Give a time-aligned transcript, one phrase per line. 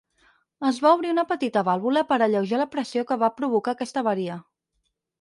[0.69, 4.43] Es va obrir una petita vàlvula per alleujar la pressió que va provocar aquesta avaria.